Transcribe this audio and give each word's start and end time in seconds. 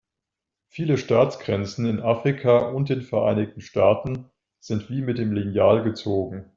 Viele 0.65 0.97
Staatsgrenzen 0.97 1.85
in 1.85 1.99
Afrika 1.99 2.69
und 2.71 2.89
den 2.89 3.03
Vereinigten 3.03 3.61
Staaten 3.61 4.31
sind 4.59 4.89
wie 4.89 4.99
mit 5.03 5.19
dem 5.19 5.31
Lineal 5.31 5.83
gezogen. 5.83 6.49